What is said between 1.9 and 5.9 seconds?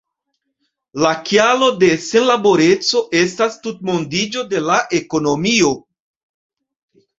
senlaboreco estas tutmondiĝo de la ekonomio.